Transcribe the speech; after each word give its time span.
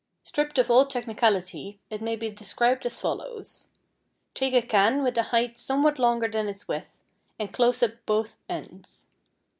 Stripped 0.23 0.57
of 0.57 0.71
all 0.71 0.87
technicality, 0.87 1.79
it 1.91 2.01
may 2.01 2.15
be 2.15 2.31
described 2.31 2.87
as 2.87 2.99
follows: 2.99 3.67
Take 4.33 4.55
a 4.55 4.63
can 4.63 5.03
with 5.03 5.15
a 5.15 5.21
height 5.29 5.59
somewhat 5.59 5.99
longer 5.99 6.27
than 6.27 6.47
its 6.49 6.67
width, 6.67 7.03
and 7.37 7.53
close 7.53 7.83
up 7.83 8.03
both 8.07 8.37
ends. 8.49 9.05